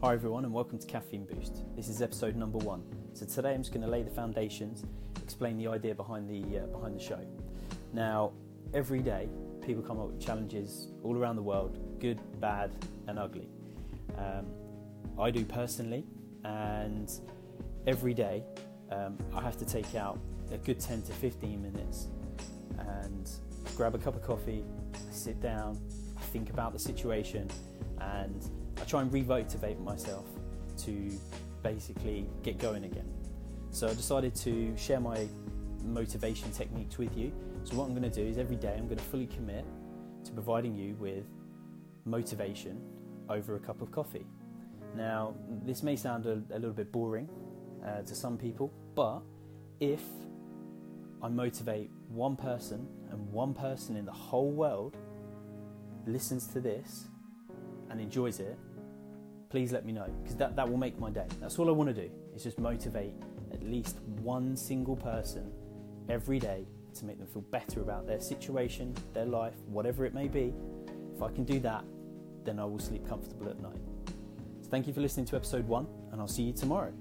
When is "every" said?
8.72-9.00, 17.88-18.14, 38.38-38.56, 66.08-66.38